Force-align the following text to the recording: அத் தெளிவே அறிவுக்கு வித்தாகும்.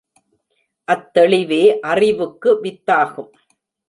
அத் 0.87 1.13
தெளிவே 1.13 1.79
அறிவுக்கு 1.79 2.49
வித்தாகும். 2.63 3.31